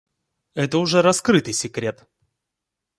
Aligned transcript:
Это 0.55 0.79
уже 0.79 1.03
раскрытый 1.03 1.53
секрет. 1.53 2.09